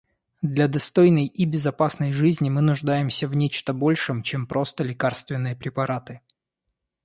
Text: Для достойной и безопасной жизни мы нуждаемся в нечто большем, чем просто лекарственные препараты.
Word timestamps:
Для 0.41 0.67
достойной 0.67 1.27
и 1.27 1.45
безопасной 1.45 2.11
жизни 2.11 2.49
мы 2.49 2.61
нуждаемся 2.61 3.27
в 3.27 3.35
нечто 3.35 3.71
большем, 3.71 4.23
чем 4.23 4.47
просто 4.47 4.83
лекарственные 4.83 5.55
препараты. 5.55 6.21